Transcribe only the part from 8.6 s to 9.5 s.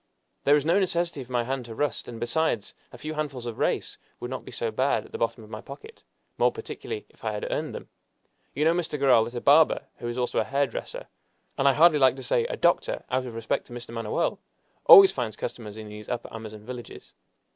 know, Mr. Garral, that a